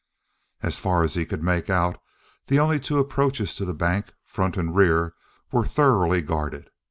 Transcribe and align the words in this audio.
As 0.63 0.79
far 0.79 1.03
as 1.03 1.13
he 1.13 1.27
could 1.27 1.43
make 1.43 1.69
out, 1.69 2.01
the 2.47 2.57
only 2.59 2.79
two 2.79 2.97
approaches 2.97 3.55
to 3.57 3.65
the 3.65 3.73
bank, 3.75 4.11
front 4.25 4.57
and 4.57 4.75
rear, 4.75 5.13
were 5.51 5.63
thoroughly 5.63 6.23
guarded. 6.23 6.71